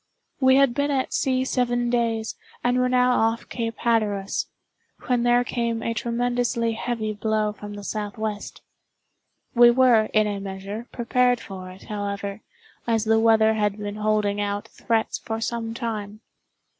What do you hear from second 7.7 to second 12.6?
the southwest. We were, in a measure, prepared for it, however,